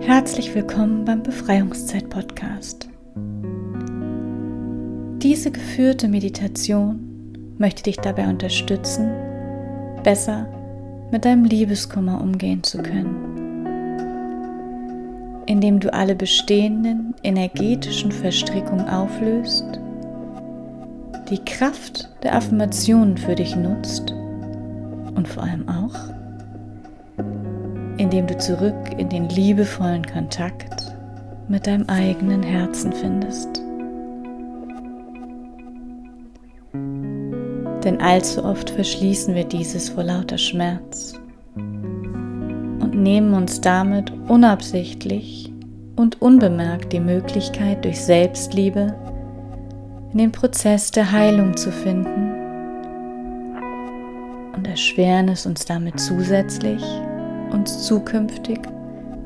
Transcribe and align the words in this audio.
Herzlich 0.00 0.54
willkommen 0.54 1.06
beim 1.06 1.22
Befreiungszeit-Podcast. 1.22 2.86
Diese 5.22 5.50
geführte 5.50 6.08
Meditation 6.08 7.54
möchte 7.56 7.84
dich 7.84 7.96
dabei 7.96 8.28
unterstützen, 8.28 9.10
besser 10.04 10.46
mit 11.10 11.24
deinem 11.24 11.44
Liebeskummer 11.44 12.20
umgehen 12.20 12.62
zu 12.62 12.82
können, 12.82 13.64
indem 15.46 15.80
du 15.80 15.90
alle 15.94 16.14
bestehenden 16.14 17.14
energetischen 17.22 18.12
Verstrickungen 18.12 18.90
auflöst, 18.90 19.64
die 21.30 21.42
Kraft 21.46 22.10
der 22.22 22.34
Affirmationen 22.34 23.16
für 23.16 23.34
dich 23.34 23.56
nutzt 23.56 24.10
und 25.14 25.26
vor 25.26 25.44
allem 25.44 25.66
auch, 25.66 26.17
indem 27.98 28.26
du 28.26 28.38
zurück 28.38 28.74
in 28.96 29.08
den 29.08 29.28
liebevollen 29.28 30.06
Kontakt 30.06 30.94
mit 31.48 31.66
deinem 31.66 31.88
eigenen 31.88 32.42
Herzen 32.42 32.92
findest. 32.92 33.62
Denn 37.84 38.00
allzu 38.00 38.44
oft 38.44 38.70
verschließen 38.70 39.34
wir 39.34 39.44
dieses 39.44 39.88
vor 39.88 40.04
lauter 40.04 40.38
Schmerz 40.38 41.14
und 41.56 42.94
nehmen 42.94 43.34
uns 43.34 43.60
damit 43.60 44.12
unabsichtlich 44.28 45.52
und 45.96 46.22
unbemerkt 46.22 46.92
die 46.92 47.00
Möglichkeit, 47.00 47.84
durch 47.84 48.00
Selbstliebe 48.00 48.94
in 50.12 50.18
den 50.18 50.32
Prozess 50.32 50.90
der 50.90 51.10
Heilung 51.10 51.56
zu 51.56 51.72
finden 51.72 52.32
und 54.54 54.66
erschweren 54.66 55.28
es 55.28 55.46
uns 55.46 55.64
damit 55.64 55.98
zusätzlich, 56.00 56.82
uns 57.52 57.86
zukünftig 57.86 58.60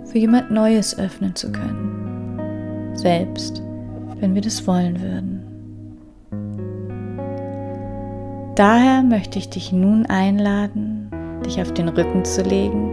für 0.05 0.19
jemand 0.19 0.51
Neues 0.51 0.99
öffnen 0.99 1.35
zu 1.35 1.51
können, 1.51 2.93
selbst 2.95 3.63
wenn 4.21 4.35
wir 4.35 4.43
das 4.43 4.67
wollen 4.67 5.01
würden. 5.01 5.43
Daher 8.55 9.03
möchte 9.03 9.39
ich 9.39 9.49
dich 9.49 9.73
nun 9.73 10.07
einladen, 10.07 11.11
dich 11.45 11.61
auf 11.61 11.73
den 11.73 11.89
Rücken 11.89 12.25
zu 12.25 12.43
legen 12.43 12.93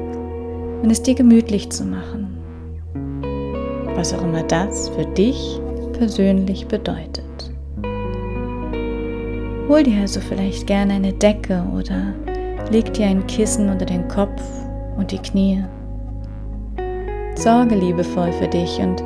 und 0.82 0.90
es 0.90 1.04
dir 1.04 1.16
gemütlich 1.16 1.70
zu 1.70 1.84
machen, 1.84 2.38
was 3.96 4.14
auch 4.14 4.24
immer 4.24 4.44
das 4.44 4.90
für 4.90 5.06
dich 5.06 5.60
persönlich 5.94 6.68
bedeutet. 6.68 7.26
Hol 9.68 9.84
dir 9.84 10.02
also 10.02 10.20
vielleicht 10.22 10.66
gerne 10.66 10.94
eine 10.94 11.14
Decke 11.14 11.64
oder 11.76 12.14
leg 12.72 12.94
dir 12.94 13.06
ein 13.06 13.28
Kissen 13.28 13.70
unter 13.70 13.86
den 13.86 14.08
Kopf 14.08 14.42
und 15.00 15.12
die 15.12 15.18
Knie. 15.18 15.64
Sorge 17.36 17.76
liebevoll 17.76 18.32
für 18.34 18.48
dich 18.48 18.80
und 18.80 19.02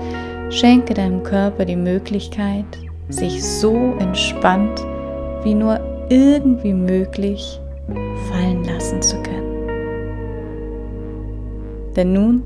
schenke 0.50 0.94
deinem 0.94 1.24
Körper 1.24 1.66
die 1.66 1.76
Möglichkeit, 1.76 2.66
sich 3.10 3.44
so 3.44 3.94
entspannt 4.00 4.84
wie 5.44 5.54
nur 5.54 5.80
irgendwie 6.10 6.74
möglich 6.74 7.60
fallen 8.32 8.64
lassen 8.64 9.02
zu 9.02 9.22
können. 9.22 9.68
Denn 11.96 12.14
nun 12.14 12.44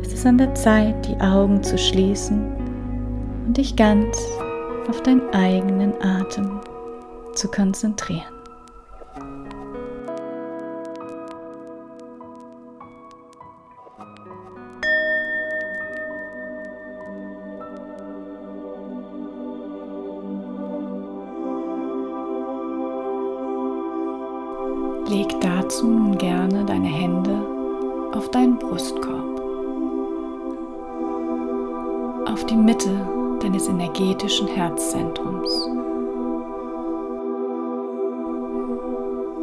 ist 0.00 0.14
es 0.14 0.24
an 0.24 0.38
der 0.38 0.54
Zeit, 0.54 1.06
die 1.06 1.20
Augen 1.20 1.62
zu 1.62 1.76
schließen 1.76 2.46
und 3.46 3.56
dich 3.56 3.76
ganz 3.76 4.16
auf 4.88 5.02
deinen 5.02 5.28
eigenen 5.34 5.92
Atem 6.02 6.60
zu 7.34 7.48
konzentrieren. 7.48 8.39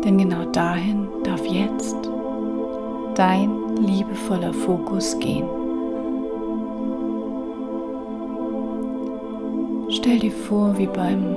Denn 0.04 0.18
genau 0.18 0.46
dahin 0.52 1.08
darf 1.24 1.46
jetzt 1.46 1.96
dein 3.16 3.76
liebevoller 3.78 4.54
Fokus 4.54 5.18
gehen. 5.20 5.48
Stell 9.90 10.20
dir 10.20 10.32
vor, 10.32 10.78
wie 10.78 10.88
beim 10.88 11.36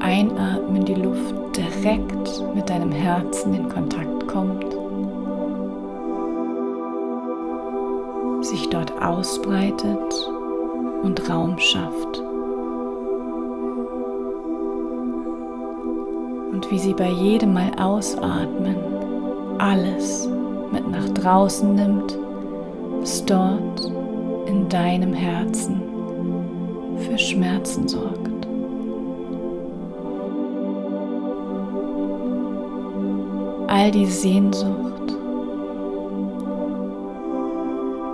Einatmen 0.00 0.84
die 0.84 0.94
Luft 0.94 1.34
direkt 1.56 2.42
mit 2.54 2.70
deinem 2.70 2.92
Herzen 2.92 3.54
in 3.54 3.68
Kontakt 3.68 4.26
kommt, 4.28 4.64
sich 8.44 8.68
dort 8.70 8.92
ausbreitet 9.02 10.30
und 11.02 11.28
Raum 11.28 11.58
schafft. 11.58 12.27
Wie 16.70 16.78
sie 16.78 16.94
bei 16.94 17.10
jedem 17.10 17.54
Mal 17.54 17.70
ausatmen 17.78 18.76
alles 19.58 20.28
mit 20.70 20.88
nach 20.90 21.08
draußen 21.10 21.74
nimmt, 21.74 22.18
bis 23.00 23.24
dort 23.24 23.92
in 24.46 24.68
deinem 24.68 25.12
Herzen 25.12 25.82
für 26.98 27.18
Schmerzen 27.18 27.88
sorgt. 27.88 28.28
all 33.68 33.90
die 33.92 34.06
Sehnsucht, 34.06 35.16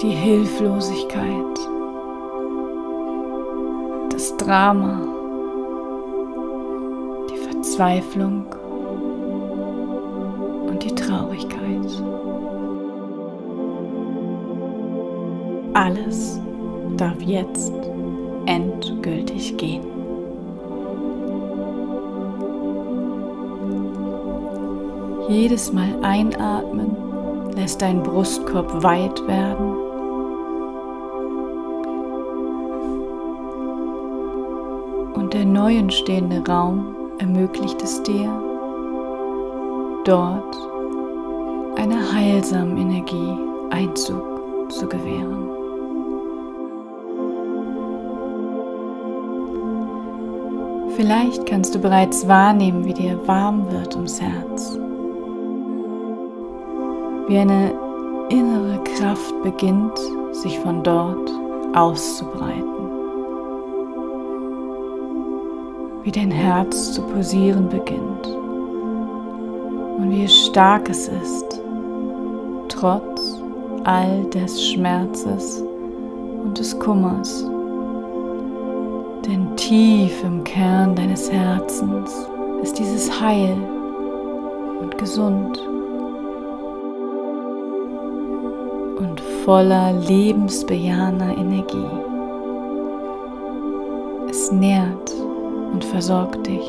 die 0.02 0.10
Hilflosigkeit, 0.10 1.58
das 4.10 4.36
Drama, 4.36 5.00
Verzweiflung 7.64 8.44
und 10.68 10.84
die 10.84 10.94
Traurigkeit. 10.94 12.02
Alles 15.72 16.38
darf 16.98 17.18
jetzt 17.22 17.72
endgültig 18.44 19.56
gehen. 19.56 19.82
Jedes 25.30 25.72
Mal 25.72 25.88
einatmen 26.02 26.94
lässt 27.56 27.80
dein 27.80 28.02
Brustkorb 28.02 28.82
weit 28.82 29.26
werden. 29.26 29.74
Und 35.14 35.32
der 35.32 35.46
neu 35.46 35.78
entstehende 35.78 36.46
Raum 36.46 37.03
ermöglicht 37.24 37.82
es 37.82 38.02
dir, 38.02 38.30
dort 40.04 40.56
einer 41.76 42.12
heilsamen 42.12 42.76
Energie 42.76 43.38
Einzug 43.70 44.70
zu 44.70 44.86
gewähren. 44.86 45.48
Vielleicht 50.96 51.46
kannst 51.46 51.74
du 51.74 51.78
bereits 51.78 52.28
wahrnehmen, 52.28 52.84
wie 52.84 52.92
dir 52.92 53.18
warm 53.26 53.70
wird 53.72 53.96
ums 53.96 54.20
Herz 54.20 54.78
wie 57.26 57.38
eine 57.38 57.72
innere 58.28 58.82
Kraft 58.84 59.42
beginnt, 59.42 59.98
sich 60.32 60.58
von 60.58 60.82
dort 60.82 61.30
auszubreiten. 61.74 62.73
Wie 66.04 66.12
dein 66.12 66.30
Herz 66.30 66.92
zu 66.92 67.02
pulsieren 67.02 67.68
beginnt 67.68 68.26
und 69.96 70.10
wie 70.10 70.28
stark 70.28 70.88
es 70.90 71.08
ist, 71.08 71.60
trotz 72.68 73.40
all 73.84 74.24
des 74.24 74.70
Schmerzes 74.70 75.64
und 76.44 76.58
des 76.58 76.78
Kummers. 76.78 77.44
Denn 79.26 79.56
tief 79.56 80.22
im 80.22 80.44
Kern 80.44 80.94
deines 80.94 81.32
Herzens 81.32 82.12
ist 82.62 82.78
dieses 82.78 83.20
heil 83.20 83.56
und 84.82 84.96
gesund. 84.98 85.58
und 88.98 89.20
voller 89.44 89.92
lebensbejahender 89.92 91.36
Energie. 91.36 91.90
Es 94.28 94.50
nährt 94.50 95.13
und 95.74 95.84
versorgt 95.84 96.46
dich. 96.46 96.64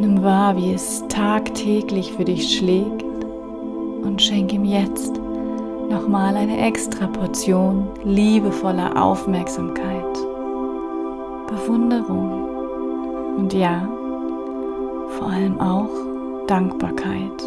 Nimm 0.00 0.22
wahr, 0.22 0.56
wie 0.56 0.72
es 0.72 1.04
tagtäglich 1.08 2.12
für 2.12 2.24
dich 2.24 2.56
schlägt 2.56 3.04
und 4.02 4.20
schenk 4.20 4.52
ihm 4.52 4.64
jetzt 4.64 5.20
nochmal 5.88 6.36
eine 6.36 6.58
extra 6.66 7.06
Portion 7.06 7.88
liebevoller 8.02 9.00
Aufmerksamkeit, 9.00 10.12
Bewunderung 11.46 13.36
und 13.36 13.52
ja, 13.54 13.88
vor 15.18 15.28
allem 15.28 15.60
auch 15.60 15.90
Dankbarkeit. 16.48 17.42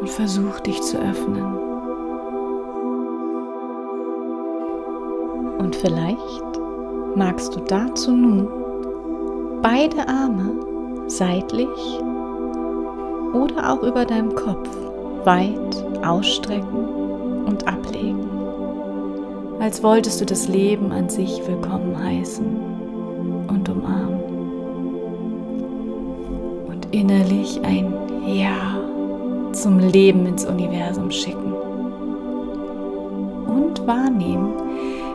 Und 0.00 0.08
versuch 0.08 0.60
dich 0.60 0.80
zu 0.80 0.98
öffnen. 0.98 1.77
Und 5.58 5.76
vielleicht 5.76 6.60
magst 7.16 7.54
du 7.54 7.60
dazu 7.60 8.12
nun 8.12 8.48
beide 9.62 10.08
Arme 10.08 10.52
seitlich 11.08 11.68
oder 13.32 13.72
auch 13.72 13.82
über 13.82 14.04
deinem 14.04 14.34
Kopf 14.34 14.68
weit 15.24 16.04
ausstrecken 16.04 17.44
und 17.46 17.66
ablegen, 17.66 18.28
als 19.60 19.82
wolltest 19.82 20.20
du 20.20 20.26
das 20.26 20.48
Leben 20.48 20.92
an 20.92 21.08
sich 21.08 21.42
willkommen 21.46 21.98
heißen 22.02 22.46
und 23.48 23.68
umarmen. 23.68 24.20
Und 26.68 26.94
innerlich 26.94 27.60
ein 27.64 27.92
Ja 28.26 28.78
zum 29.52 29.78
Leben 29.80 30.26
ins 30.26 30.44
Universum 30.44 31.10
schicken. 31.10 31.52
Und 33.46 33.86
wahrnehmen, 33.86 34.52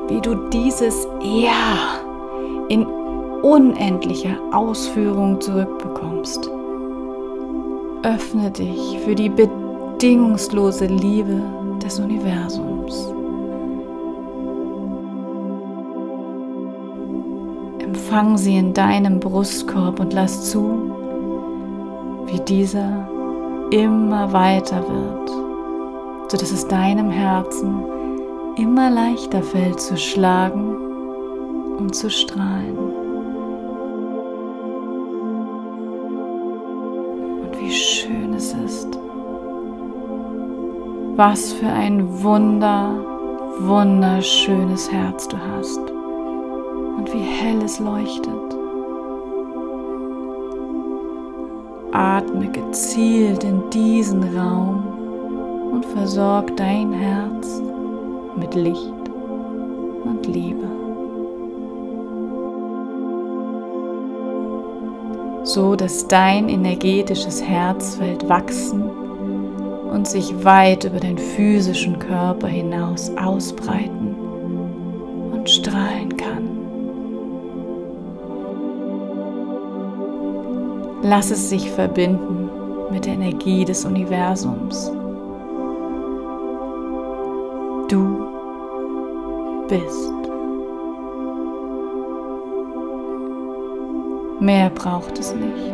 wie 0.07 0.21
du 0.21 0.35
dieses 0.49 1.07
Ja 1.21 1.99
in 2.69 2.85
unendlicher 2.85 4.37
Ausführung 4.51 5.41
zurückbekommst 5.41 6.49
öffne 8.03 8.51
dich 8.51 8.99
für 8.99 9.15
die 9.15 9.29
bedingungslose 9.29 10.85
Liebe 10.85 11.41
des 11.81 11.99
Universums. 11.99 13.13
Empfang 17.79 18.37
sie 18.37 18.57
in 18.57 18.73
deinem 18.73 19.19
Brustkorb 19.19 19.99
und 19.99 20.13
lass 20.13 20.49
zu, 20.51 20.91
wie 22.25 22.39
dieser 22.41 23.07
immer 23.71 24.31
weiter 24.33 24.81
wird, 24.81 25.31
sodass 26.29 26.51
es 26.51 26.67
deinem 26.67 27.09
Herzen 27.09 27.83
immer 28.57 28.89
leichter 28.89 29.41
fällt 29.41 29.79
zu 29.79 29.97
schlagen 29.97 30.75
und 31.77 31.95
zu 31.95 32.09
strahlen. 32.09 33.03
Was 41.15 41.53
für 41.53 41.67
ein 41.67 42.23
wunder, 42.23 42.89
wunderschönes 43.59 44.91
Herz 44.91 45.27
du 45.27 45.37
hast 45.37 45.79
und 45.79 47.13
wie 47.13 47.21
hell 47.21 47.61
es 47.63 47.79
leuchtet. 47.79 48.33
Atme 51.91 52.49
gezielt 52.49 53.43
in 53.43 53.69
diesen 53.69 54.35
Raum 54.35 54.83
und 55.71 55.85
versorg 55.85 56.57
dein 56.57 56.91
Herz 56.91 57.61
mit 58.37 58.55
Licht 58.55 58.93
und 60.05 60.25
Liebe. 60.25 60.67
So 65.43 65.75
dass 65.75 66.07
dein 66.07 66.49
energetisches 66.49 67.43
Herzfeld 67.43 68.27
wachsen 68.29 68.83
und 69.91 70.07
sich 70.07 70.43
weit 70.43 70.85
über 70.85 70.99
den 70.99 71.17
physischen 71.17 71.99
Körper 71.99 72.47
hinaus 72.47 73.11
ausbreiten 73.17 74.15
und 75.31 75.49
strahlen 75.49 76.17
kann. 76.17 76.49
Lass 81.03 81.31
es 81.31 81.49
sich 81.49 81.69
verbinden 81.69 82.49
mit 82.91 83.05
der 83.05 83.13
Energie 83.13 83.65
des 83.65 83.83
Universums. 83.83 84.91
Du 87.89 88.22
bist. 89.67 90.11
Mehr 94.39 94.69
braucht 94.69 95.17
es 95.19 95.33
nicht. 95.33 95.73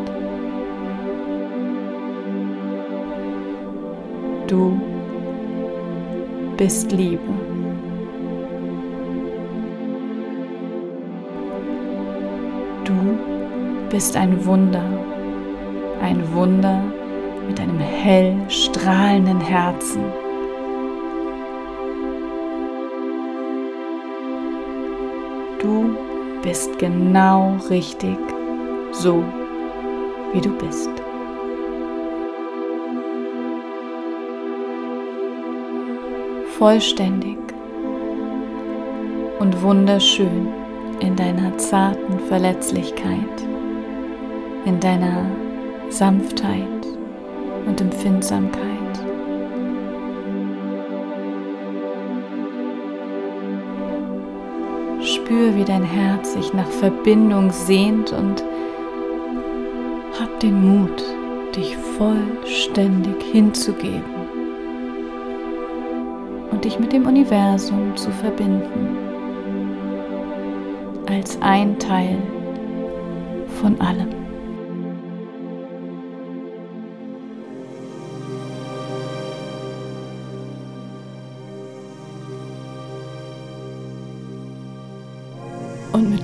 Du 4.48 4.80
bist 6.58 6.92
Liebe. 6.92 7.22
Du 12.84 12.94
bist 13.90 14.16
ein 14.16 14.46
Wunder, 14.46 14.84
ein 16.02 16.22
Wunder 16.34 16.84
mit 17.48 17.60
einem 17.60 17.80
hell 17.80 18.36
strahlenden 18.50 19.42
Herzen. 19.42 20.04
Bist 26.42 26.78
genau 26.80 27.58
richtig, 27.70 28.18
so 28.92 29.24
wie 30.34 30.42
du 30.42 30.50
bist. 30.58 30.90
vollständig 36.60 37.38
und 39.40 39.62
wunderschön 39.62 40.50
in 41.00 41.16
deiner 41.16 41.58
zarten 41.58 42.20
Verletzlichkeit, 42.28 43.48
in 44.66 44.78
deiner 44.82 45.26
Sanftheit 45.90 46.86
und 47.66 47.80
Empfindsamkeit. 47.80 48.79
Spür, 55.30 55.56
wie 55.56 55.64
dein 55.64 55.84
Herz 55.84 56.34
sich 56.34 56.54
nach 56.54 56.68
Verbindung 56.68 57.52
sehnt 57.52 58.12
und 58.12 58.44
hab 60.20 60.40
den 60.40 60.60
Mut, 60.60 61.04
dich 61.56 61.78
vollständig 61.78 63.22
hinzugeben 63.32 64.12
und 66.50 66.66
dich 66.66 66.80
mit 66.80 66.94
dem 66.94 67.06
Universum 67.06 67.96
zu 67.96 68.10
verbinden 68.10 68.98
als 71.08 71.40
ein 71.44 71.78
Teil 71.78 72.18
von 73.62 73.80
allem. 73.80 74.19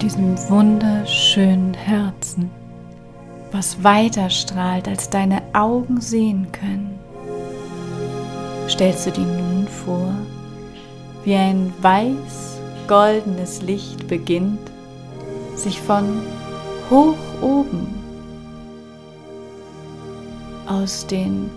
Diesem 0.05 0.37
wunderschönen 0.49 1.73
Herzen, 1.73 2.51
was 3.51 3.83
weiter 3.83 4.29
strahlt, 4.29 4.87
als 4.87 5.09
deine 5.09 5.41
Augen 5.53 5.99
sehen 5.99 6.47
können, 6.51 6.99
stellst 8.69 9.07
du 9.07 9.11
dir 9.11 9.25
nun 9.25 9.67
vor, 9.67 10.13
wie 11.23 11.33
ein 11.33 11.73
weiß-goldenes 11.81 13.63
Licht 13.63 14.07
beginnt, 14.07 14.59
sich 15.55 15.81
von 15.81 16.19
hoch 16.91 17.17
oben 17.41 17.87
aus 20.67 21.07
den 21.07 21.49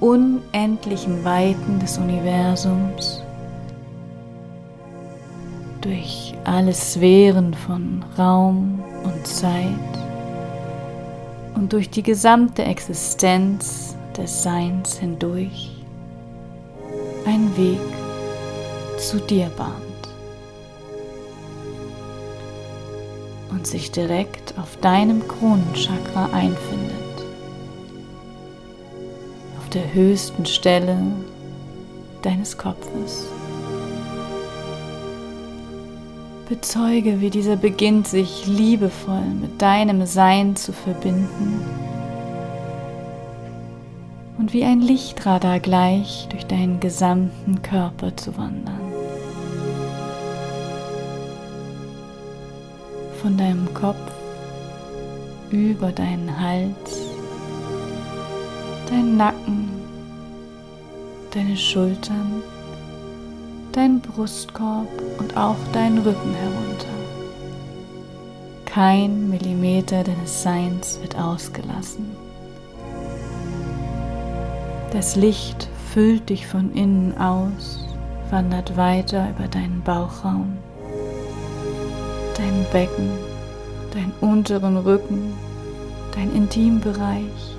unendlichen 0.00 1.24
Weiten 1.24 1.78
des 1.78 1.98
Universums 1.98 3.22
durch 5.80 6.29
alle 6.50 6.74
Sphären 6.74 7.54
von 7.54 8.04
Raum 8.18 8.82
und 9.04 9.24
Zeit 9.24 9.64
und 11.54 11.72
durch 11.72 11.90
die 11.90 12.02
gesamte 12.02 12.64
Existenz 12.64 13.94
des 14.16 14.42
Seins 14.42 14.98
hindurch 14.98 15.70
einen 17.24 17.56
Weg 17.56 17.78
zu 18.98 19.18
dir 19.18 19.48
bahnt 19.56 19.74
und 23.52 23.64
sich 23.64 23.92
direkt 23.92 24.58
auf 24.58 24.76
deinem 24.78 25.26
Kronenchakra 25.28 26.30
einfindet, 26.32 27.24
auf 29.60 29.68
der 29.70 29.94
höchsten 29.94 30.44
Stelle 30.46 31.00
deines 32.22 32.58
Kopfes. 32.58 33.28
Bezeuge, 36.50 37.20
wie 37.20 37.30
dieser 37.30 37.54
beginnt, 37.54 38.08
sich 38.08 38.44
liebevoll 38.44 39.24
mit 39.40 39.62
deinem 39.62 40.04
Sein 40.04 40.56
zu 40.56 40.72
verbinden 40.72 41.64
und 44.36 44.52
wie 44.52 44.64
ein 44.64 44.80
Lichtradar 44.80 45.60
gleich 45.60 46.26
durch 46.28 46.44
deinen 46.46 46.80
gesamten 46.80 47.62
Körper 47.62 48.16
zu 48.16 48.36
wandern. 48.36 48.80
Von 53.22 53.36
deinem 53.36 53.72
Kopf 53.72 54.12
über 55.52 55.92
deinen 55.92 56.36
Hals, 56.40 57.00
deinen 58.88 59.16
Nacken, 59.16 59.68
deine 61.32 61.56
Schultern, 61.56 62.42
deinen 63.72 64.00
Brustkorb 64.00 64.88
und 65.18 65.36
auch 65.36 65.56
deinen 65.72 65.98
Rücken 65.98 66.34
herunter. 66.34 66.86
Kein 68.66 69.30
Millimeter 69.30 70.04
deines 70.04 70.42
Seins 70.42 71.00
wird 71.00 71.16
ausgelassen. 71.16 72.06
Das 74.92 75.16
Licht 75.16 75.68
füllt 75.92 76.30
dich 76.30 76.46
von 76.46 76.72
innen 76.74 77.16
aus, 77.18 77.84
wandert 78.30 78.76
weiter 78.76 79.28
über 79.30 79.48
deinen 79.48 79.82
Bauchraum, 79.82 80.56
dein 82.36 82.66
Becken, 82.72 83.10
deinen 83.92 84.12
unteren 84.20 84.76
Rücken, 84.76 85.32
dein 86.14 86.32
Intimbereich, 86.34 87.56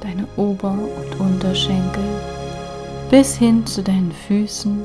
deine 0.00 0.26
Ober- 0.36 0.70
und 0.72 1.20
Unterschenkel 1.20 2.04
bis 3.10 3.36
hin 3.36 3.64
zu 3.66 3.82
deinen 3.82 4.12
Füßen 4.12 4.84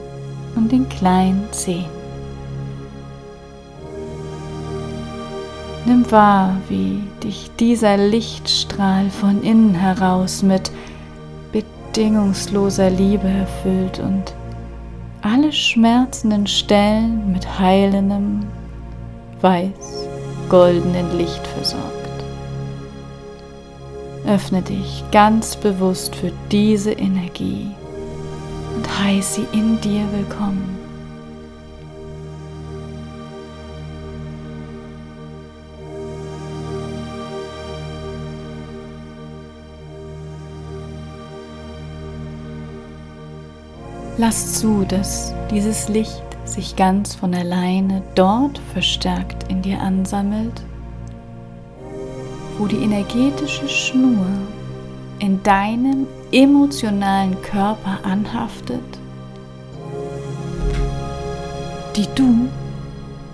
und 0.55 0.71
den 0.71 0.87
kleinen 0.89 1.47
Zehen. 1.51 2.01
Nimm 5.85 6.09
wahr, 6.11 6.57
wie 6.69 7.01
dich 7.23 7.49
dieser 7.59 7.97
Lichtstrahl 7.97 9.09
von 9.09 9.41
innen 9.41 9.73
heraus 9.73 10.43
mit 10.43 10.71
bedingungsloser 11.51 12.89
Liebe 12.89 13.27
erfüllt 13.27 13.99
und 13.99 14.33
alle 15.21 15.51
schmerzenden 15.51 16.47
Stellen 16.47 17.31
mit 17.31 17.59
heilendem, 17.59 18.41
weiß, 19.41 20.07
goldenen 20.49 21.17
Licht 21.17 21.45
versorgt. 21.47 21.85
Öffne 24.27 24.61
dich 24.61 25.03
ganz 25.11 25.55
bewusst 25.55 26.15
für 26.15 26.31
diese 26.51 26.91
Energie 26.91 27.71
und 28.81 28.99
heiß 28.99 29.35
sie 29.35 29.47
in 29.51 29.79
dir 29.79 30.11
willkommen. 30.11 30.77
Lass 44.17 44.53
zu, 44.55 44.83
dass 44.87 45.33
dieses 45.51 45.87
Licht 45.87 46.23
sich 46.45 46.75
ganz 46.75 47.13
von 47.13 47.35
alleine 47.35 48.01
dort 48.15 48.59
verstärkt 48.73 49.49
in 49.49 49.61
dir 49.61 49.79
ansammelt, 49.79 50.63
wo 52.57 52.65
die 52.65 52.77
energetische 52.77 53.67
Schnur 53.67 54.25
in 55.19 55.41
deinem 55.43 56.07
emotionalen 56.31 57.41
Körper 57.41 57.99
anhaftet, 58.03 58.83
die 61.95 62.07
du 62.15 62.49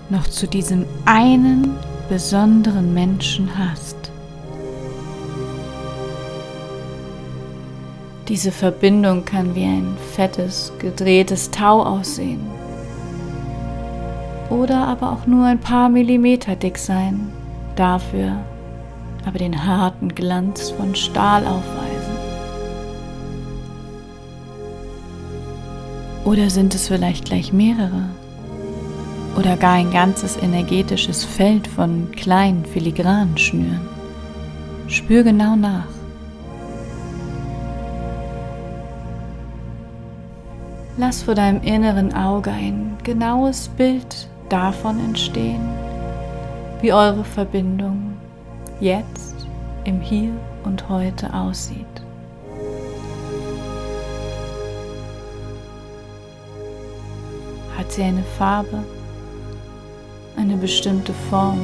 noch 0.09 0.27
zu 0.27 0.47
diesem 0.47 0.85
einen 1.05 1.75
besonderen 2.09 2.93
Menschen 2.93 3.49
hast. 3.57 3.95
Diese 8.27 8.51
Verbindung 8.51 9.23
kann 9.23 9.55
wie 9.55 9.63
ein 9.63 9.95
fettes, 10.13 10.73
gedrehtes 10.79 11.49
Tau 11.51 11.83
aussehen. 11.83 12.41
Oder 14.49 14.87
aber 14.87 15.11
auch 15.11 15.25
nur 15.25 15.45
ein 15.45 15.59
paar 15.59 15.89
Millimeter 15.89 16.55
dick 16.55 16.77
sein, 16.77 17.31
dafür 17.75 18.37
aber 19.25 19.39
den 19.39 19.65
harten 19.65 20.15
Glanz 20.15 20.69
von 20.71 20.95
Stahl 20.95 21.45
aufweisen. 21.45 21.86
Oder 26.27 26.49
sind 26.49 26.75
es 26.75 26.89
vielleicht 26.89 27.23
gleich 27.23 27.53
mehrere? 27.53 28.09
Oder 29.37 29.55
gar 29.55 29.75
ein 29.75 29.91
ganzes 29.91 30.35
energetisches 30.35 31.23
Feld 31.23 31.65
von 31.65 32.11
kleinen 32.11 32.65
filigranen 32.65 33.37
Schnüren? 33.37 33.87
Spür 34.89 35.23
genau 35.23 35.55
nach. 35.55 35.87
Lass 40.97 41.23
vor 41.23 41.33
deinem 41.33 41.61
inneren 41.61 42.13
Auge 42.13 42.51
ein 42.51 42.97
genaues 43.05 43.69
Bild 43.69 44.27
davon 44.49 44.99
entstehen, 44.99 45.61
wie 46.81 46.91
eure 46.91 47.23
Verbindung 47.23 48.17
jetzt 48.81 49.47
im 49.85 50.01
Hier 50.01 50.33
und 50.65 50.89
heute 50.89 51.33
aussieht. 51.33 51.96
Sie 57.97 58.03
eine 58.03 58.23
Farbe, 58.37 58.83
eine 60.35 60.55
bestimmte 60.55 61.13
Form? 61.31 61.59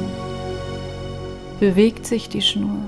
Bewegt 1.60 2.06
sich 2.06 2.28
die 2.28 2.42
Schnur? 2.42 2.80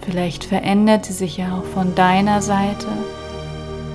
Vielleicht 0.00 0.44
verändert 0.44 1.04
sie 1.04 1.12
sich 1.12 1.36
ja 1.36 1.58
auch 1.58 1.64
von 1.64 1.94
deiner 1.94 2.40
Seite 2.40 2.86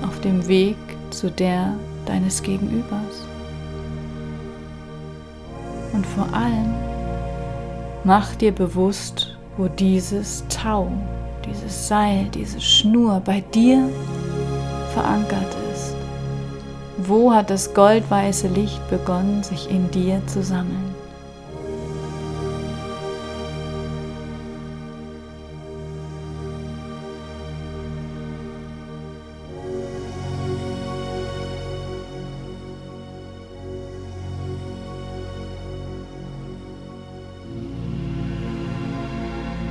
auf 0.06 0.20
dem 0.20 0.46
Weg 0.46 0.76
zu 1.10 1.28
der 1.28 1.74
deines 2.06 2.40
Gegenübers. 2.40 3.26
Und 5.92 6.06
vor 6.06 6.32
allem 6.32 6.74
mach 8.04 8.34
dir 8.36 8.52
bewusst, 8.52 9.36
wo 9.56 9.66
dieses 9.66 10.44
Tau, 10.48 10.88
dieses 11.44 11.88
Seil, 11.88 12.28
diese 12.32 12.60
Schnur 12.60 13.20
bei 13.24 13.40
dir 13.52 13.88
verankert 14.94 15.48
ist. 15.48 15.61
Wo 16.98 17.32
hat 17.32 17.50
das 17.50 17.72
goldweiße 17.74 18.48
Licht 18.48 18.88
begonnen, 18.88 19.42
sich 19.42 19.68
in 19.70 19.90
dir 19.90 20.20
zu 20.26 20.42
sammeln? 20.42 20.94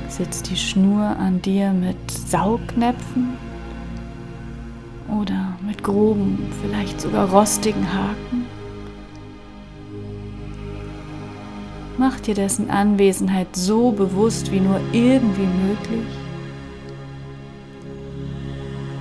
Sitzt 0.08 0.50
die 0.50 0.56
Schnur 0.56 1.04
an 1.04 1.40
dir 1.40 1.72
mit 1.72 1.96
Saugnäpfen 2.10 3.38
oder 5.22 5.56
mit 5.64 5.82
groben, 5.82 6.52
vielleicht 6.60 7.00
sogar 7.00 7.30
rostigen 7.30 7.86
Haken? 7.92 8.46
Mach 11.96 12.20
dir 12.20 12.34
dessen 12.34 12.68
Anwesenheit 12.70 13.48
so 13.52 13.92
bewusst 13.92 14.50
wie 14.50 14.60
nur 14.60 14.80
irgendwie 14.92 15.46
möglich. 15.46 16.12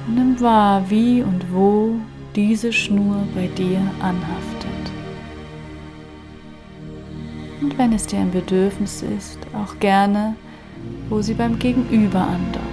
Und 0.08 0.16
nimm 0.16 0.40
wahr, 0.40 0.84
wie 0.90 1.24
und 1.24 1.52
wo 1.52 1.96
diese 2.36 2.72
Schnur 2.72 3.24
bei 3.34 3.48
dir 3.48 3.80
anhaftet. 4.00 4.70
Und 7.62 7.78
wenn 7.78 7.94
es 7.94 8.06
dir 8.06 8.20
ein 8.20 8.32
Bedürfnis 8.32 9.02
ist, 9.02 9.40
auch 9.54 9.80
gerne 9.80 10.36
wo 11.10 11.22
sie 11.22 11.34
beim 11.34 11.60
Gegenüber 11.60 12.22
andockt. 12.22 12.71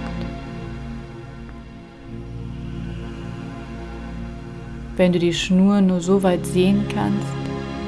Wenn 4.99 5.13
du 5.13 5.19
die 5.19 5.33
Schnur 5.33 5.79
nur 5.79 6.01
so 6.01 6.23
weit 6.23 6.45
sehen 6.45 6.83
kannst, 6.93 7.25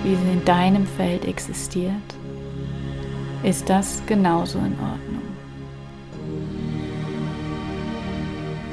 wie 0.06 0.16
sie 0.16 0.32
in 0.32 0.46
deinem 0.46 0.86
Feld 0.88 1.26
existiert, 1.26 1.92
ist 3.44 3.70
das 3.70 4.02
genauso 4.06 4.60
in 4.60 4.72
Ordnung. 4.80 5.22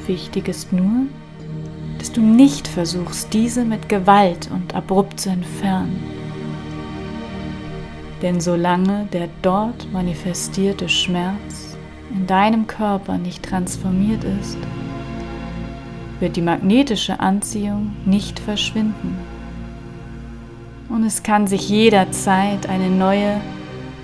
Wichtig 0.06 0.46
ist 0.46 0.72
nur, 0.72 1.06
dass 1.98 2.12
du 2.12 2.20
nicht 2.20 2.68
versuchst, 2.68 3.34
diese 3.34 3.64
mit 3.64 3.88
Gewalt 3.88 4.48
und 4.52 4.72
abrupt 4.72 5.18
zu 5.18 5.30
entfernen 5.30 6.00
denn 8.22 8.40
solange 8.40 9.06
der 9.12 9.28
dort 9.42 9.92
manifestierte 9.92 10.88
Schmerz 10.88 11.76
in 12.10 12.26
deinem 12.26 12.66
Körper 12.66 13.16
nicht 13.18 13.44
transformiert 13.44 14.24
ist, 14.24 14.58
wird 16.20 16.36
die 16.36 16.42
magnetische 16.42 17.20
Anziehung 17.20 17.94
nicht 18.04 18.38
verschwinden. 18.40 19.16
Und 20.88 21.04
es 21.04 21.22
kann 21.22 21.46
sich 21.46 21.68
jederzeit 21.68 22.68
eine 22.68 22.88
neue, 22.88 23.40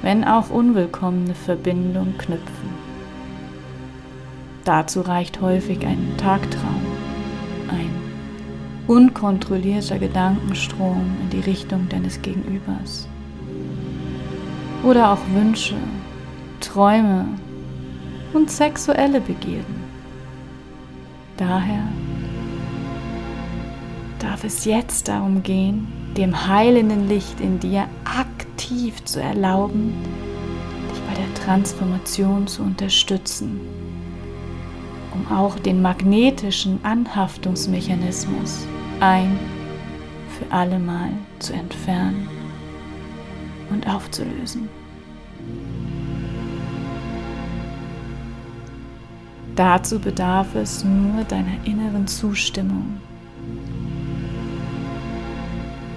wenn 0.02 0.25
auch 0.25 0.50
unwillkommene 0.50 1.35
Verbindung 1.35 2.14
knüpfen. 2.18 2.85
Dazu 4.64 5.00
reicht 5.00 5.40
häufig 5.40 5.85
ein 5.87 6.14
Tagtraum, 6.18 6.83
ein 7.68 7.90
unkontrollierter 8.87 9.99
Gedankenstrom 9.99 11.04
in 11.23 11.30
die 11.30 11.40
Richtung 11.40 11.88
deines 11.88 12.21
Gegenübers. 12.23 13.09
Oder 14.83 15.12
auch 15.12 15.21
Wünsche, 15.35 15.76
Träume 16.61 17.26
und 18.35 18.50
sexuelle 18.50 19.21
Begierden. 19.21 19.85
Daher 21.37 21.83
darf 24.24 24.44
es 24.44 24.64
jetzt 24.64 25.08
darum 25.08 25.42
gehen, 25.42 25.86
dem 26.16 26.46
heilenden 26.46 27.08
Licht 27.08 27.40
in 27.40 27.60
dir 27.60 27.86
aktiv 28.04 29.04
zu 29.04 29.20
erlauben, 29.20 29.94
dich 30.90 31.00
bei 31.02 31.14
der 31.14 31.34
Transformation 31.44 32.46
zu 32.46 32.62
unterstützen 32.62 33.60
um 35.14 35.30
auch 35.32 35.58
den 35.58 35.80
magnetischen 35.80 36.80
Anhaftungsmechanismus 36.82 38.66
ein 39.00 39.38
für 40.28 40.52
alle 40.52 40.78
Mal 40.78 41.10
zu 41.38 41.52
entfernen 41.52 42.28
und 43.70 43.88
aufzulösen. 43.88 44.68
Dazu 49.54 50.00
bedarf 50.00 50.56
es 50.56 50.82
nur 50.84 51.22
deiner 51.24 51.64
inneren 51.64 52.08
Zustimmung, 52.08 53.00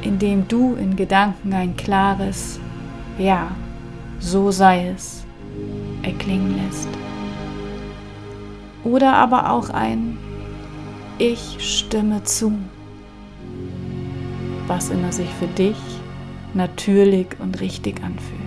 indem 0.01 0.47
du 0.47 0.75
in 0.75 0.95
Gedanken 0.95 1.53
ein 1.53 1.75
klares 1.75 2.59
Ja, 3.17 3.51
so 4.19 4.51
sei 4.51 4.89
es 4.89 5.25
erklingen 6.03 6.55
lässt 6.65 6.89
oder 8.87 9.13
aber 9.13 9.51
auch 9.51 9.69
ein 9.69 10.17
Ich 11.17 11.57
stimme 11.59 12.23
zu, 12.23 12.53
was 14.67 14.89
immer 14.89 15.11
sich 15.11 15.29
für 15.39 15.47
dich 15.47 15.77
natürlich 16.53 17.27
und 17.39 17.59
richtig 17.59 18.01
anfühlt. 18.03 18.41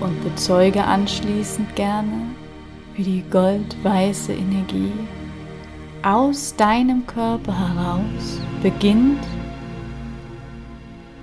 Und 0.00 0.22
bezeuge 0.22 0.84
anschließend 0.84 1.74
gerne, 1.76 2.28
wie 2.94 3.02
die 3.02 3.24
goldweiße 3.30 4.32
Energie 4.32 4.92
aus 6.04 6.54
deinem 6.54 7.06
Körper 7.06 7.58
heraus 7.58 8.38
beginnt, 8.62 9.26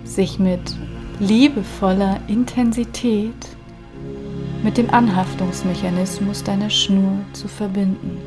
sich 0.04 0.40
mit 0.40 0.76
liebevoller 1.20 2.20
Intensität 2.28 3.36
mit 4.64 4.78
dem 4.78 4.90
Anhaftungsmechanismus 4.90 6.44
deiner 6.44 6.70
Schnur 6.70 7.20
zu 7.34 7.48
verbinden. 7.48 8.18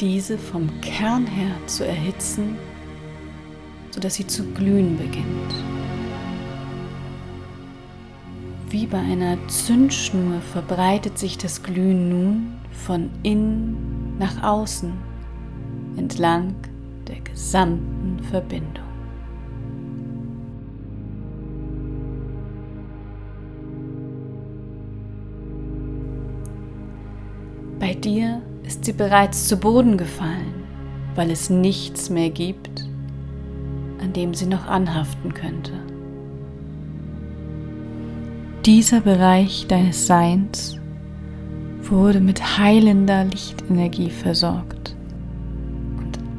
Diese 0.00 0.38
vom 0.38 0.68
Kern 0.80 1.26
her 1.26 1.54
zu 1.66 1.86
erhitzen, 1.86 2.56
sodass 3.90 4.14
sie 4.14 4.26
zu 4.26 4.42
glühen 4.52 4.96
beginnt. 4.96 5.81
Wie 8.72 8.86
bei 8.86 9.00
einer 9.00 9.36
Zündschnur 9.48 10.40
verbreitet 10.40 11.18
sich 11.18 11.36
das 11.36 11.62
Glühen 11.62 12.08
nun 12.08 12.52
von 12.70 13.10
innen 13.22 14.16
nach 14.18 14.42
außen 14.42 14.94
entlang 15.98 16.54
der 17.06 17.20
gesamten 17.20 18.24
Verbindung. 18.30 18.86
Bei 27.78 27.92
dir 27.92 28.40
ist 28.64 28.86
sie 28.86 28.94
bereits 28.94 29.48
zu 29.48 29.58
Boden 29.58 29.98
gefallen, 29.98 30.64
weil 31.14 31.30
es 31.30 31.50
nichts 31.50 32.08
mehr 32.08 32.30
gibt, 32.30 32.88
an 34.00 34.14
dem 34.14 34.32
sie 34.32 34.46
noch 34.46 34.64
anhaften 34.64 35.34
könnte. 35.34 35.91
Dieser 38.64 39.00
Bereich 39.00 39.66
deines 39.66 40.06
Seins 40.06 40.78
wurde 41.82 42.20
mit 42.20 42.58
heilender 42.58 43.24
Lichtenergie 43.24 44.10
versorgt 44.10 44.82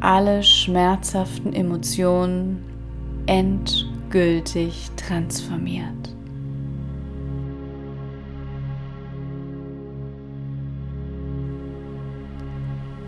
alle 0.04 0.44
schmerzhaften 0.44 1.54
Emotionen 1.54 2.62
endgültig 3.26 4.92
transformiert. 4.98 5.88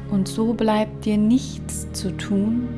Und 0.09 0.29
so 0.29 0.53
bleibt 0.53 1.03
dir 1.03 1.17
nichts 1.17 1.91
zu 1.91 2.15
tun, 2.15 2.69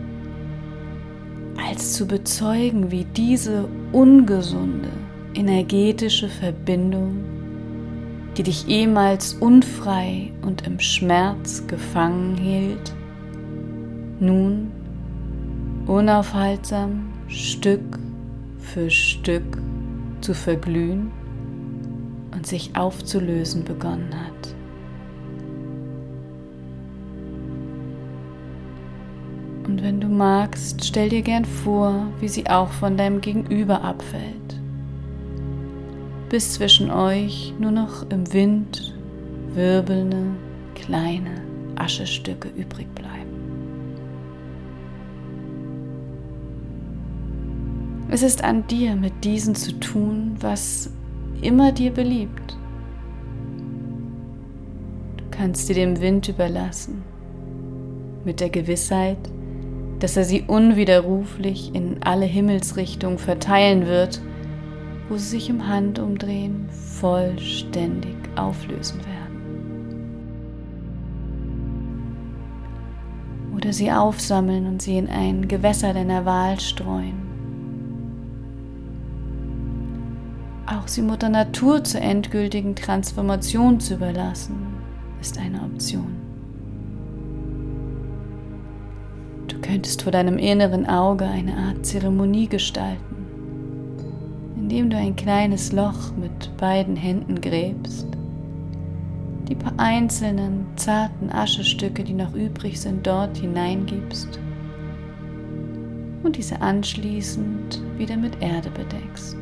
als 1.64 1.94
zu 1.94 2.08
bezeugen, 2.08 2.90
wie 2.90 3.06
diese 3.06 3.70
ungesunde 3.92 4.90
energetische 5.38 6.30
Verbindung, 6.30 7.24
die 8.36 8.44
dich 8.44 8.68
ehemals 8.68 9.36
unfrei 9.36 10.32
und 10.42 10.66
im 10.66 10.80
Schmerz 10.80 11.66
gefangen 11.68 12.36
hielt, 12.38 12.94
nun 14.20 14.72
unaufhaltsam 15.86 17.14
Stück 17.28 18.00
für 18.60 18.90
Stück 18.90 19.58
zu 20.22 20.34
verglühen 20.34 21.12
und 22.34 22.46
sich 22.48 22.76
aufzulösen 22.76 23.64
begonnen 23.64 24.10
hat. 24.14 24.56
Und 29.68 29.84
wenn 29.84 30.00
du 30.00 30.08
magst, 30.08 30.86
stell 30.86 31.10
dir 31.10 31.22
gern 31.22 31.46
vor, 31.46 32.08
wie 32.20 32.30
sie 32.30 32.50
auch 32.50 32.70
von 32.70 32.96
deinem 32.96 33.20
Gegenüber 33.20 33.84
abfällt, 33.84 34.47
bis 36.30 36.54
zwischen 36.54 36.92
euch 36.92 37.54
nur 37.60 37.72
noch 37.72 38.10
im 38.10 38.32
Wind 38.34 38.94
wirbelnde 39.54 40.36
kleine 40.76 41.42
Aschestücke 41.76 42.50
übrig 42.50 42.88
bleiben. 42.96 43.18
Es 48.10 48.24
ist 48.24 48.44
an 48.44 48.66
dir, 48.68 48.96
mit 48.96 49.24
diesen 49.24 49.56
zu 49.56 49.74
tun, 49.80 50.36
was 50.40 50.90
immer 51.42 51.72
dir 51.72 51.92
beliebt. 51.92 52.58
Du 55.18 55.24
kannst 55.32 55.70
dir 55.70 55.76
dem 55.76 56.00
Wind 56.00 56.28
überlassen, 56.28 57.04
mit 58.26 58.40
der 58.40 58.50
Gewissheit, 58.50 59.18
dass 60.00 60.16
er 60.16 60.24
sie 60.24 60.44
unwiderruflich 60.48 61.74
in 61.74 62.02
alle 62.04 62.26
Himmelsrichtungen 62.26 63.18
verteilen 63.18 63.88
wird, 63.88 64.22
wo 65.10 65.18
sie 65.18 65.28
sich 65.28 65.50
im 65.50 65.68
Handumdrehen 65.68 66.70
vollständig 66.70 68.16
auflösen 68.36 69.00
werden. 69.00 69.28
Oder 73.56 73.74
sie 73.74 73.92
aufsammeln 73.92 74.68
und 74.68 74.82
sie 74.82 74.98
in 74.98 75.10
ein 75.10 75.48
Gewässer 75.48 75.94
deiner 75.94 76.26
Wahl 76.26 76.60
streuen 76.60 77.28
Auch 80.70 80.90
sie 80.90 81.02
Mutter 81.02 81.30
Natur 81.30 81.84
zur 81.86 82.02
endgültigen 82.02 82.76
Transformation 82.76 83.80
zu 83.80 83.94
überlassen, 83.94 84.56
ist 85.22 85.38
eine 85.38 85.62
Option. 85.62 86.16
Du 89.48 89.60
könntest 89.62 90.02
vor 90.02 90.12
deinem 90.12 90.38
inneren 90.38 90.86
Auge 90.86 91.26
eine 91.26 91.56
Art 91.56 91.86
Zeremonie 91.86 92.48
gestalten, 92.48 93.17
indem 94.68 94.90
du 94.90 94.98
ein 94.98 95.16
kleines 95.16 95.72
Loch 95.72 96.12
mit 96.20 96.56
beiden 96.58 96.96
Händen 96.96 97.40
gräbst, 97.40 98.08
die 99.48 99.56
paar 99.56 99.74
einzelnen 99.78 100.66
zarten 100.76 101.32
Aschestücke, 101.32 102.04
die 102.04 102.14
noch 102.14 102.34
übrig 102.34 102.80
sind, 102.80 103.08
dort 103.08 103.38
hineingibst 103.38 104.40
und 106.24 106.36
diese 106.36 106.62
anschließend 106.62 107.82
wieder 107.98 108.18
mit 108.18 108.42
Erde 108.42 108.70
bedeckst 108.72 109.38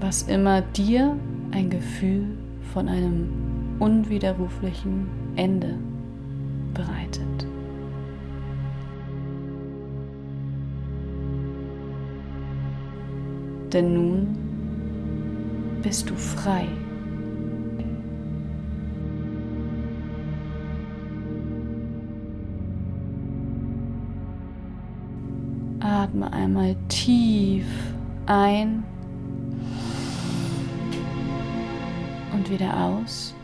was 0.00 0.22
immer 0.22 0.62
dir 0.62 1.16
ein 1.50 1.70
Gefühl 1.70 2.38
von 2.72 2.88
einem 2.88 3.76
unwiderruflichen 3.78 5.08
Ende 5.36 5.74
bereitet. 6.74 7.47
Denn 13.72 13.94
nun 13.94 14.36
bist 15.82 16.08
du 16.08 16.14
frei. 16.14 16.66
atme 25.80 26.32
einmal 26.32 26.76
tief 26.88 27.66
ein 28.26 28.84
und 32.32 32.50
wieder 32.50 32.76
aus. 32.76 33.34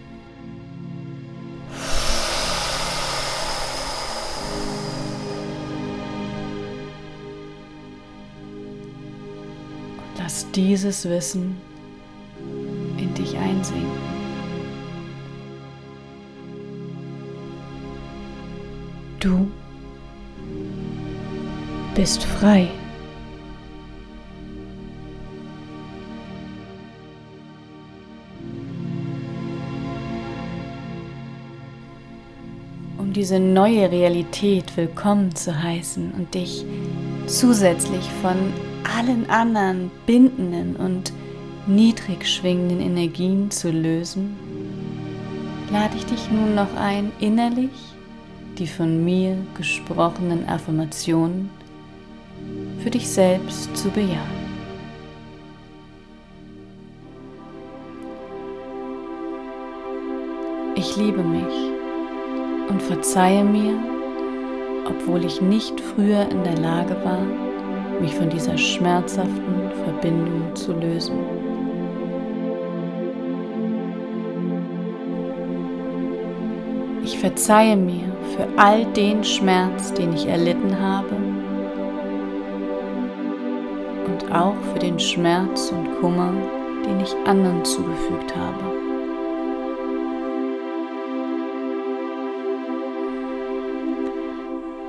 Lass 10.35 10.51
dieses 10.51 11.09
Wissen 11.09 11.55
in 12.99 13.15
dich 13.15 13.39
einsinken. 13.39 13.87
Du 19.21 19.49
bist 21.95 22.25
frei. 22.25 22.69
Um 32.99 33.13
diese 33.13 33.39
neue 33.39 33.89
Realität 33.89 34.77
willkommen 34.77 35.33
zu 35.37 35.63
heißen 35.63 36.11
und 36.11 36.35
dich 36.35 36.65
zusätzlich 37.29 38.11
von 38.21 38.53
allen 38.85 39.29
anderen 39.31 39.91
bindenden 40.07 40.77
und 40.77 41.13
niedrig 41.67 42.27
schwingenden 42.27 42.81
Energien 42.81 43.51
zu 43.51 43.71
lösen, 43.71 44.37
lade 45.73 45.97
ich 45.97 46.07
dich 46.07 46.31
nun 46.31 46.55
noch 46.55 46.75
ein, 46.77 47.11
innerlich 47.21 47.71
die 48.59 48.67
von 48.67 49.05
mir 49.05 49.37
gesprochenen 49.57 50.49
Affirmationen 50.49 51.51
für 52.81 52.91
dich 52.91 53.09
selbst 53.09 53.77
zu 53.77 53.89
bejahen. 53.91 54.45
Ich 60.77 60.97
liebe 60.97 61.23
mich 61.23 61.73
und 62.69 62.83
verzeihe 62.83 63.45
mir, 63.45 63.79
obwohl 64.87 65.25
ich 65.25 65.41
nicht 65.41 65.81
früher 65.81 66.29
in 66.31 66.45
der 66.45 66.59
Lage 66.59 66.97
war, 67.05 67.27
mich 68.01 68.15
von 68.15 68.29
dieser 68.29 68.57
schmerzhaften 68.57 69.71
Verbindung 69.85 70.55
zu 70.55 70.73
lösen. 70.73 71.19
Ich 77.05 77.19
verzeihe 77.19 77.77
mir 77.77 78.05
für 78.35 78.49
all 78.57 78.85
den 78.87 79.23
Schmerz, 79.23 79.93
den 79.93 80.15
ich 80.15 80.27
erlitten 80.27 80.79
habe 80.81 81.17
und 84.07 84.33
auch 84.35 84.57
für 84.73 84.79
den 84.79 84.99
Schmerz 84.99 85.71
und 85.71 86.01
Kummer, 86.01 86.33
den 86.87 87.01
ich 87.01 87.15
anderen 87.27 87.65
zugefügt 87.65 88.35
habe. 88.35 88.75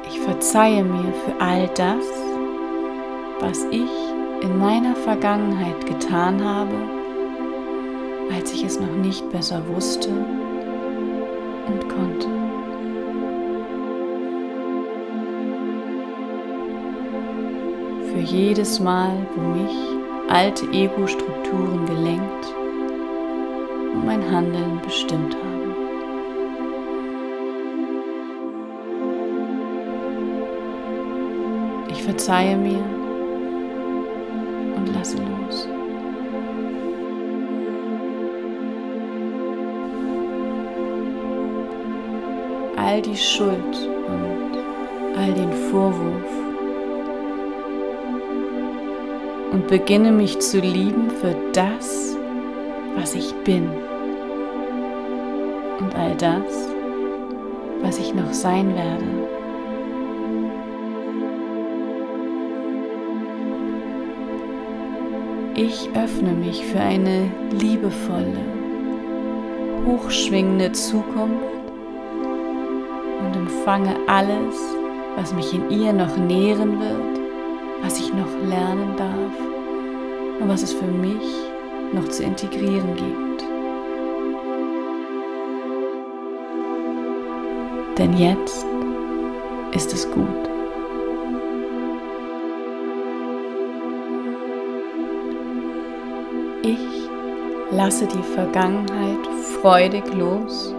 Ich 0.08 0.20
verzeihe 0.22 0.84
mir 0.84 1.14
für 1.26 1.40
all 1.40 1.70
das, 1.76 2.25
was 3.40 3.66
ich 3.72 3.90
in 4.42 4.60
meiner 4.60 4.96
Vergangenheit 4.96 5.86
getan 5.86 6.44
habe, 6.44 6.76
als 8.34 8.54
ich 8.54 8.64
es 8.64 8.80
noch 8.80 8.96
nicht 9.02 9.30
besser 9.32 9.62
wusste 9.68 10.10
und 10.10 11.90
konnte. 11.90 12.28
Für 18.12 18.20
jedes 18.20 18.80
Mal, 18.80 19.28
wo 19.36 19.42
mich 19.42 19.76
alte 20.30 20.66
Ego-Strukturen 20.72 21.86
gelenkt 21.86 22.46
und 23.94 24.06
mein 24.06 24.32
Handeln 24.32 24.80
bestimmt 24.84 25.36
haben. 25.36 25.56
Ich 31.90 32.04
verzeihe 32.04 32.58
mir 32.58 32.84
und 35.14 35.18
lasse 35.18 35.18
los. 35.18 35.68
All 42.78 43.02
die 43.02 43.18
Schuld 43.18 43.90
und 44.08 44.58
all 45.18 45.34
den 45.34 45.52
Vorwurf 45.70 46.32
und 49.52 49.68
beginne 49.68 50.12
mich 50.12 50.40
zu 50.40 50.60
lieben 50.60 51.10
für 51.10 51.36
das, 51.54 52.16
was 52.96 53.16
ich 53.16 53.34
bin 53.44 53.70
und 55.80 55.96
all 55.96 56.16
das, 56.18 56.70
was 57.82 57.98
ich 57.98 58.14
noch 58.14 58.34
sein 58.34 58.76
werde. 58.76 59.25
Ich 65.58 65.90
öffne 65.96 66.34
mich 66.34 66.66
für 66.66 66.82
eine 66.82 67.32
liebevolle, 67.50 68.44
hochschwingende 69.86 70.74
Zukunft 70.74 71.46
und 73.22 73.38
empfange 73.38 73.96
alles, 74.06 74.54
was 75.16 75.34
mich 75.34 75.54
in 75.54 75.70
ihr 75.70 75.94
noch 75.94 76.18
nähren 76.18 76.78
wird, 76.78 77.20
was 77.82 77.98
ich 78.02 78.14
noch 78.14 78.50
lernen 78.50 78.98
darf 78.98 80.42
und 80.42 80.50
was 80.50 80.62
es 80.62 80.74
für 80.74 80.88
mich 80.88 81.24
noch 81.94 82.10
zu 82.10 82.24
integrieren 82.24 82.94
gibt. 82.94 83.46
Denn 87.98 88.18
jetzt 88.18 88.66
ist 89.72 89.94
es 89.94 90.12
gut. 90.12 90.45
Lasse 97.76 98.08
die 98.08 98.24
Vergangenheit 98.34 99.28
freudig 99.62 100.04
los 100.14 100.74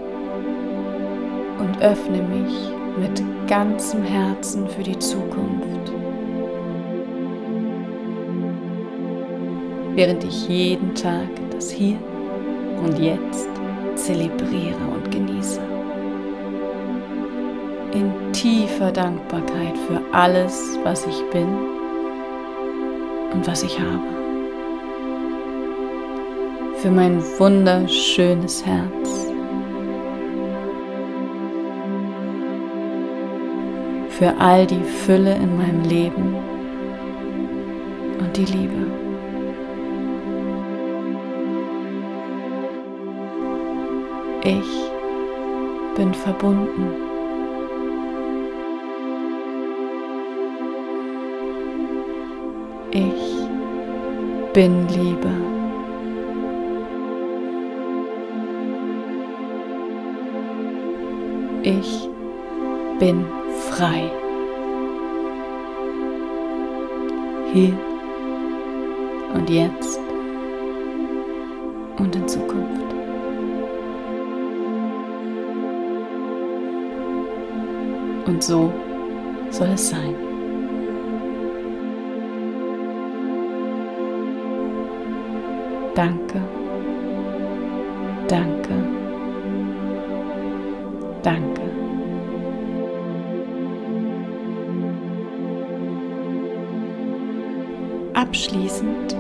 und 1.59 1.83
öffne 1.83 2.23
mich 2.23 2.71
mit 2.99 3.23
ganzem 3.47 4.03
Herzen 4.03 4.67
für 4.69 4.83
die 4.83 4.99
Zukunft. 4.99 5.93
Während 9.95 10.25
ich 10.25 10.49
jeden 10.49 10.95
Tag 10.95 11.29
das 11.51 11.71
Hier 11.71 11.99
und 12.85 12.99
Jetzt 12.99 13.49
zelebriere 13.95 14.77
und 14.95 15.11
genieße. 15.11 15.61
In 17.93 18.13
tiefer 18.33 18.93
Dankbarkeit 18.93 19.77
für 19.87 20.01
alles, 20.13 20.79
was 20.83 21.07
ich 21.07 21.23
bin 21.31 21.49
und 23.33 23.47
was 23.47 23.63
ich 23.63 23.79
habe 23.79 24.16
für 26.83 26.91
mein 26.91 27.23
wunderschönes 27.39 28.65
Herz, 28.65 29.27
für 34.11 34.35
all 34.39 34.67
die 34.67 34.83
Fülle 34.83 35.35
in 35.35 35.57
meinem 35.57 35.83
Leben 35.85 36.35
und 38.19 38.37
die 38.37 38.45
Liebe. 38.45 38.87
Ich 44.43 45.97
bin 45.97 46.15
verbunden. 46.15 46.95
Ich 52.93 54.53
bin 54.53 54.87
Liebe. 54.89 55.56
Ich 61.67 62.09
bin 63.01 63.25
frei. 63.71 64.09
Hier 67.53 67.77
und 69.35 69.51
jetzt 69.51 69.99
und 71.99 72.15
in 72.15 72.29
Zukunft. 72.29 72.95
Und 78.27 78.45
so 78.45 78.73
soll 79.51 79.71
es 79.71 79.89
sein. 79.89 80.15
Danke, 85.97 86.41
danke. 88.29 88.76
Abschließend 98.37 99.17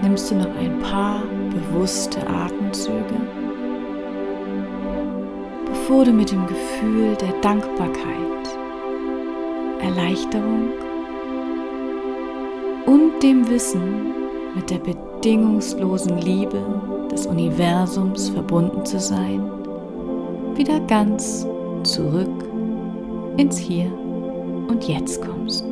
nimmst 0.00 0.30
du 0.30 0.36
noch 0.36 0.54
ein 0.56 0.78
paar 0.78 1.24
bewusste 1.50 2.24
Atemzüge, 2.24 3.16
bevor 5.66 6.04
du 6.04 6.12
mit 6.12 6.30
dem 6.30 6.46
Gefühl 6.46 7.16
der 7.16 7.32
Dankbarkeit, 7.40 7.98
Erleichterung 9.80 10.68
und 12.86 13.20
dem 13.24 13.50
Wissen 13.50 14.14
mit 14.54 14.70
der 14.70 14.78
bedingungslosen 14.78 16.18
Liebe 16.18 16.62
des 17.10 17.26
Universums 17.26 18.28
verbunden 18.28 18.86
zu 18.86 19.00
sein, 19.00 19.42
wieder 20.54 20.78
ganz 20.86 21.44
zurück 21.82 22.44
ins 23.36 23.58
Hier 23.58 23.90
und 24.68 24.86
Jetzt 24.86 25.20
kommst. 25.22 25.71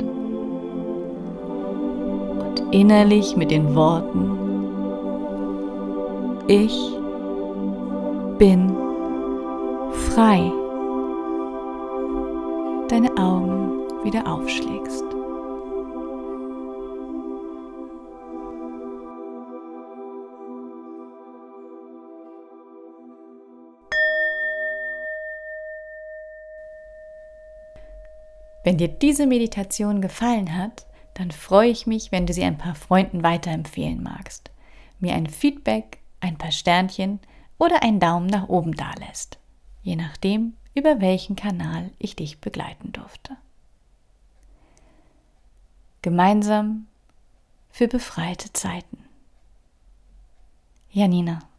Und 2.51 2.73
innerlich 2.73 3.37
mit 3.37 3.49
den 3.49 3.75
Worten, 3.75 4.37
ich 6.49 6.77
bin 8.37 8.75
frei, 10.09 10.51
deine 12.89 13.09
Augen 13.17 13.87
wieder 14.03 14.27
aufschlägst. 14.27 15.05
Wenn 28.65 28.77
dir 28.77 28.89
diese 28.89 29.25
Meditation 29.25 30.01
gefallen 30.01 30.57
hat, 30.57 30.85
dann 31.13 31.31
freue 31.31 31.69
ich 31.69 31.87
mich, 31.87 32.11
wenn 32.11 32.25
du 32.25 32.33
sie 32.33 32.43
ein 32.43 32.57
paar 32.57 32.75
Freunden 32.75 33.23
weiterempfehlen 33.23 34.01
magst, 34.01 34.51
mir 34.99 35.13
ein 35.13 35.27
Feedback, 35.27 35.99
ein 36.19 36.37
paar 36.37 36.51
Sternchen 36.51 37.19
oder 37.57 37.83
einen 37.83 37.99
Daumen 37.99 38.27
nach 38.27 38.49
oben 38.49 38.75
dalässt, 38.75 39.39
je 39.83 39.95
nachdem, 39.95 40.53
über 40.73 41.01
welchen 41.01 41.35
Kanal 41.35 41.91
ich 41.99 42.15
dich 42.15 42.39
begleiten 42.39 42.91
durfte. 42.91 43.35
Gemeinsam 46.01 46.87
für 47.69 47.87
befreite 47.87 48.51
Zeiten. 48.53 49.03
Janina 50.91 51.41